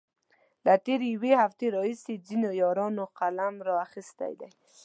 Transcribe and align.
له 0.65 0.73
تېرې 0.85 1.07
يوې 1.15 1.33
هفتې 1.41 1.65
راهيسې 1.75 2.13
ځينو 2.27 2.49
يارانو 2.61 3.03
قلم 3.19 3.55
را 3.67 3.75
اخستی 3.85 4.33
دی. 4.39 4.49